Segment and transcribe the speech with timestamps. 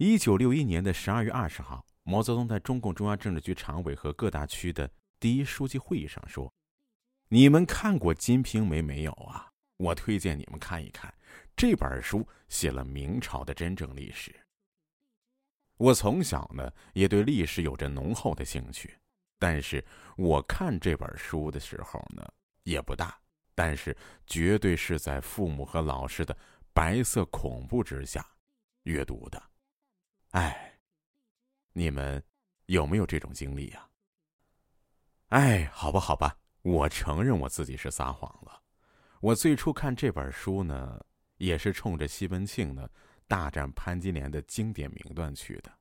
[0.00, 6.54] 一九六一年的十二月二十号，毛泽东在中共中央政治局常委和各大区的第一书记会议上说
[7.30, 9.50] ：“你们看过《金瓶梅》没有啊？
[9.76, 11.12] 我推荐你们看一看，
[11.56, 14.32] 这本书写了明朝的真正历史。”
[15.78, 18.96] 我从小呢也对历史有着浓厚的兴趣，
[19.36, 19.84] 但是
[20.16, 22.24] 我看这本书的时候呢
[22.62, 23.18] 也不大，
[23.52, 23.96] 但是
[24.28, 26.38] 绝对是在父母和老师的
[26.72, 28.24] 白色恐怖之下
[28.84, 29.42] 阅读的。
[30.30, 30.78] 哎，
[31.72, 32.22] 你们
[32.66, 33.88] 有没有这种经历呀？
[35.28, 38.62] 哎，好吧，好吧，我承认我自己是撒谎了。
[39.20, 41.02] 我最初看这本书呢，
[41.38, 42.88] 也是冲着西门庆呢
[43.26, 45.72] 大战潘金莲的经典名段去的。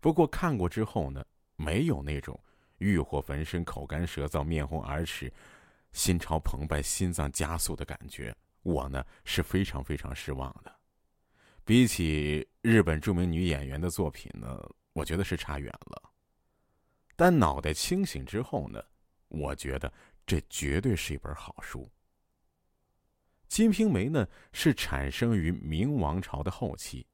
[0.00, 1.24] 不过看过之后呢，
[1.56, 2.38] 没有那种
[2.78, 5.32] 欲火焚身、口干舌燥、面红耳赤、
[5.92, 8.36] 心潮澎湃、心脏加速的感觉。
[8.62, 10.75] 我呢是非常非常失望的。
[11.66, 14.56] 比起日本著名女演员的作品呢，
[14.92, 16.00] 我觉得是差远了。
[17.16, 18.80] 但脑袋清醒之后呢，
[19.26, 19.92] 我觉得
[20.24, 21.82] 这绝对是一本好书。
[23.48, 27.04] 《金瓶梅》呢是产生于明王朝的后期，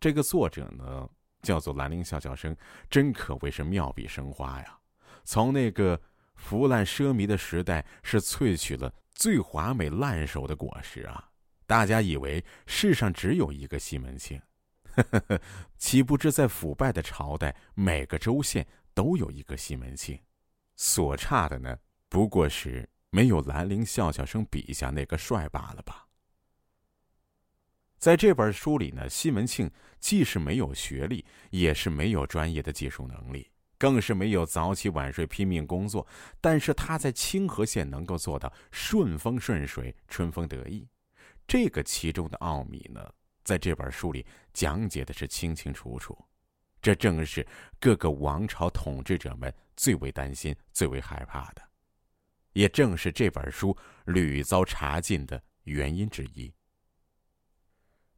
[0.00, 1.06] 这个作者呢
[1.42, 2.56] 叫做兰陵笑笑生，
[2.88, 4.78] 真可谓是妙笔生花呀。
[5.22, 6.00] 从那个
[6.34, 11.28] 腐烂奢靡的时代，是萃取了最华美烂熟的果实啊。
[11.66, 14.40] 大家以为世上只有一个西门庆，
[15.78, 20.18] 岂不知在腐败的朝代，每个州县都有一个西门庆，
[20.76, 26.06] 所差的呢，不过是没有兰陵笑笑生笔下那个帅罢了吧？
[27.98, 36.04] 在这本书里呢，西门庆既是没有学历，也是没有专业的技术能力，更是没有早起晚睡拼命工作，
[36.40, 40.88] 但是他在清河县能够做到顺风顺水、春风得意。
[41.46, 43.12] 这个其中的奥秘呢，
[43.44, 46.16] 在这本书里讲解的是清清楚楚。
[46.80, 47.46] 这正是
[47.78, 51.62] 各个王朝统治者们最为担心、最为害怕的，
[52.54, 53.76] 也正是这本书
[54.06, 56.52] 屡遭查禁的原因之一。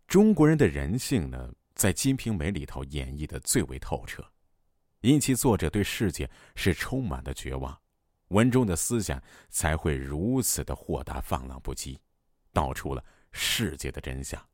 [0.06, 4.24] 中国人的人性呢，在《金瓶梅》里头演绎的最为透彻，
[5.00, 7.78] 因其作者对世界是充满了绝望，
[8.28, 11.98] 文中的思想才会如此的豁达放浪不羁，
[12.54, 13.04] 道出了。
[13.36, 14.40] 世界的真相，《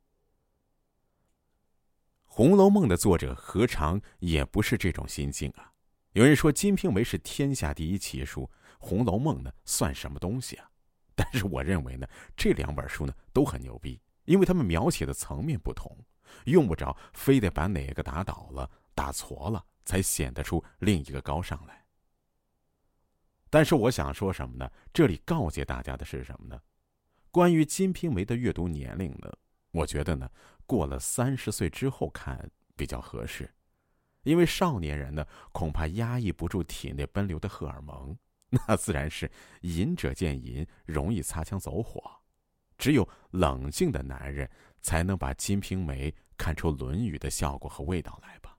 [2.24, 5.70] 红楼梦》的作者何尝也不是这种心境啊？
[6.12, 8.44] 有人说《金瓶梅》是天下第一奇书，
[8.78, 10.70] 《红楼梦》呢算什么东西啊？
[11.14, 15.94] 但是我认为呢，这两本书呢都很牛逼，因为他们描写的层面不同，
[16.46, 21.84] 用不着非得把哪个打倒了、打错了，才显得出另一个高尚来。
[23.50, 24.72] 但是我想说什么呢？
[24.90, 26.58] 这里告诫大家的是什么呢？
[27.30, 29.32] 关于《金瓶梅》的阅读年龄呢，
[29.70, 30.28] 我觉得呢，
[30.66, 33.48] 过了三十岁之后看比较合适，
[34.24, 38.16] 因为少年人呢，恐怕压抑不住体内奔流的荷尔蒙，
[38.66, 39.30] 那自然是
[39.60, 42.02] 淫者见淫，容易擦枪走火。
[42.76, 48.56] 只有冷静的男人，才能把《金瓶梅》看出《论语》的效果和味道来吧。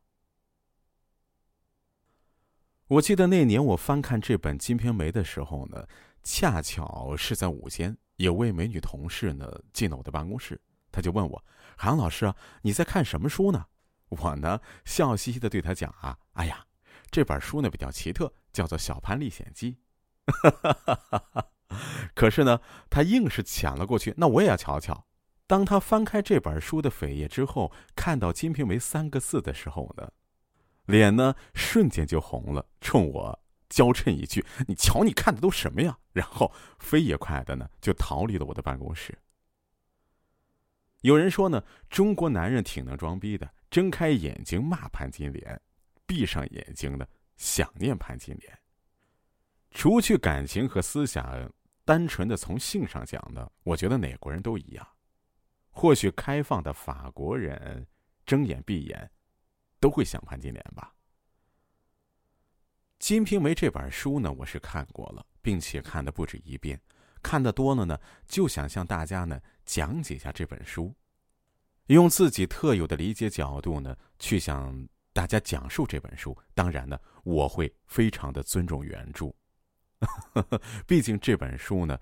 [2.87, 5.87] 我记得那年我翻看这本《金瓶梅》的时候呢，
[6.23, 7.97] 恰巧是在午间。
[8.21, 10.59] 有位美女同事呢进了我的办公室，
[10.91, 11.43] 她就问我
[11.77, 13.65] ：“韩老师啊，你在看什么书呢？”
[14.09, 16.65] 我呢笑嘻嘻的对她讲：“啊，哎呀，
[17.09, 19.77] 这本书呢比较奇特，叫做《小潘历险记》。
[22.13, 22.59] ”可是呢，
[22.89, 24.13] 她硬是抢了过去。
[24.17, 25.07] 那我也要瞧瞧。
[25.47, 30.11] 当他翻开这本书的扉页之后，看到《金瓶梅》三个字的时候呢，
[30.85, 33.40] 脸呢瞬间就红了，冲我。
[33.71, 39.17] 娇嗔一句：“你瞧，你看的都什么呀？”然后飞也快的呢，就逃离了我的办公室。
[40.99, 45.59] 有人说呢，中国男人挺能装逼的，睁开眼睛骂潘金莲，
[46.05, 48.59] 闭上眼睛呢想念潘金莲。
[49.71, 51.49] 除去感情和思想，
[51.85, 54.85] 单纯的从性上讲呢，我觉得哪国人都一样。
[55.69, 57.87] 或许开放的法国人，
[58.25, 59.09] 睁眼闭眼，
[59.79, 60.93] 都会想潘金莲吧。
[63.01, 66.79] 《金瓶梅》这本书呢，我是看过了，并且看的不止一遍。
[67.23, 70.93] 看的多了呢，就想向大家呢讲解一下这本书，
[71.87, 76.37] 用自己特有的理解角度呢，去向大家讲述这本书。
[76.53, 79.33] 当然呢，我会非常的尊重原著，
[80.85, 81.99] 毕竟这本书呢，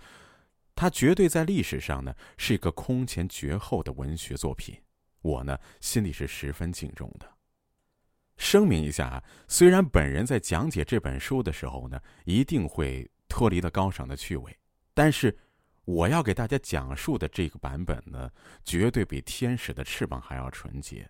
[0.76, 4.78] 它绝对在历史上呢是一个空前绝后的文学作品。
[5.22, 7.39] 我呢心里是十分敬重的。
[8.40, 14.58] 声明一下啊，虽然本人在讲解这本书的时候呢，一定会脱离了高尚的趣味，
[14.94, 15.38] 但是
[15.84, 18.32] 我要给大家讲述的这个版本呢，
[18.64, 21.08] 绝对比天使的翅膀还要纯洁。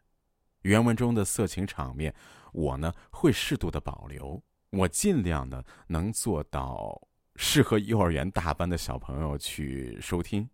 [0.63, 2.13] 原文中的色情场面，
[2.51, 4.41] 我呢会适度的保留，
[4.71, 6.99] 我尽量呢能做到
[7.35, 10.49] 适合幼儿园大班的小朋友去收听。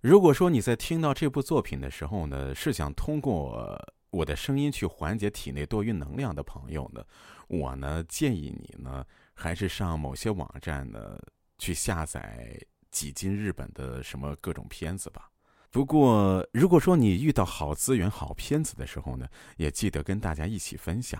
[0.00, 3.80] 如果说你在听到这部作品的时候呢，是想通过
[4.12, 7.02] 我的声音去缓解体内多余能量的朋友呢，
[7.48, 11.18] 我呢建议你呢还是上某些网站呢
[11.58, 12.56] 去下载
[12.90, 15.30] 几斤日本的什么各种片子吧。
[15.70, 19.26] 不过，如果说你遇到好资源、好片子的时候呢，
[19.56, 21.18] 也记得跟大家一起分享，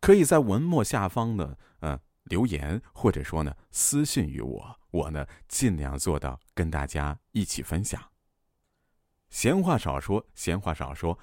[0.00, 8.02] 可以在文末下方呢，嗯，留言或者说呢私信于我，我呢尽量做到跟大家一起分享。
[9.30, 11.16] 闲话少说，闲话少说，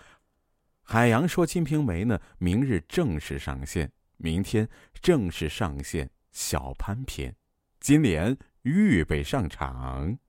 [0.87, 4.69] 海洋说《金瓶梅》呢，明日正式上线，明天
[5.01, 7.35] 正式上线小潘篇，
[7.79, 10.19] 金莲预备上场。